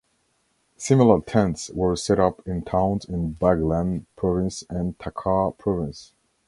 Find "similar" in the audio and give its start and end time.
0.77-1.21